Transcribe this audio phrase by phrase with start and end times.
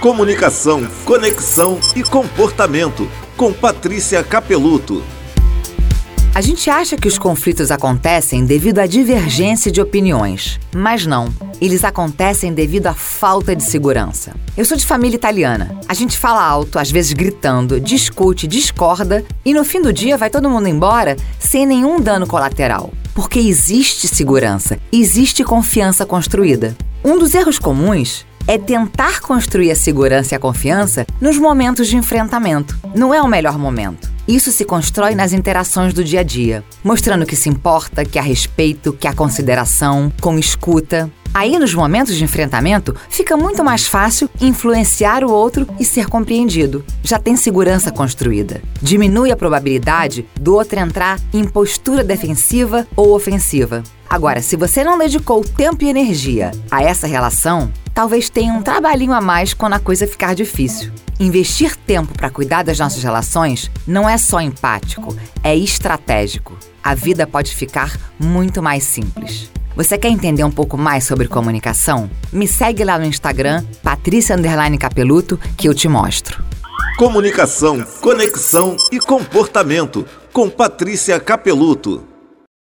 [0.00, 3.08] Comunicação, conexão e comportamento.
[3.34, 5.02] Com Patrícia Capeluto.
[6.34, 11.32] A gente acha que os conflitos acontecem devido à divergência de opiniões, mas não.
[11.62, 14.34] Eles acontecem devido à falta de segurança.
[14.54, 15.74] Eu sou de família italiana.
[15.88, 20.28] A gente fala alto, às vezes gritando, discute, discorda e no fim do dia vai
[20.28, 22.92] todo mundo embora sem nenhum dano colateral.
[23.14, 26.76] Porque existe segurança, existe confiança construída.
[27.02, 31.96] Um dos erros comuns é tentar construir a segurança e a confiança nos momentos de
[31.96, 32.78] enfrentamento.
[32.94, 34.10] Não é o melhor momento.
[34.28, 38.22] Isso se constrói nas interações do dia a dia, mostrando que se importa, que há
[38.22, 41.10] respeito, que há consideração, com escuta.
[41.32, 46.84] Aí, nos momentos de enfrentamento, fica muito mais fácil influenciar o outro e ser compreendido.
[47.04, 48.60] Já tem segurança construída.
[48.82, 53.84] Diminui a probabilidade do outro entrar em postura defensiva ou ofensiva.
[54.08, 59.14] Agora, se você não dedicou tempo e energia a essa relação, talvez tenha um trabalhinho
[59.14, 60.92] a mais quando a coisa ficar difícil.
[61.18, 66.58] Investir tempo para cuidar das nossas relações não é só empático, é estratégico.
[66.84, 69.50] A vida pode ficar muito mais simples.
[69.74, 72.10] Você quer entender um pouco mais sobre comunicação?
[72.30, 74.36] Me segue lá no Instagram, Patrícia
[74.78, 76.44] Capeluto, que eu te mostro.
[76.98, 82.15] Comunicação, conexão e comportamento com Patrícia Capeluto.